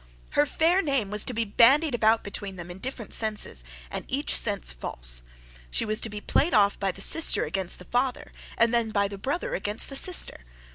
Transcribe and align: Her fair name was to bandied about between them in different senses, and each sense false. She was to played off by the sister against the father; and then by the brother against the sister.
Her 0.31 0.47
fair 0.47 0.81
name 0.81 1.11
was 1.11 1.23
to 1.25 1.33
bandied 1.35 1.93
about 1.93 2.23
between 2.23 2.55
them 2.55 2.71
in 2.71 2.79
different 2.79 3.13
senses, 3.13 3.63
and 3.91 4.03
each 4.07 4.35
sense 4.35 4.73
false. 4.73 5.21
She 5.69 5.85
was 5.85 6.01
to 6.01 6.21
played 6.21 6.55
off 6.55 6.79
by 6.79 6.91
the 6.91 7.01
sister 7.01 7.43
against 7.45 7.77
the 7.77 7.85
father; 7.85 8.31
and 8.57 8.73
then 8.73 8.89
by 8.89 9.07
the 9.07 9.19
brother 9.19 9.53
against 9.53 9.89
the 9.89 9.95
sister. 9.95 10.43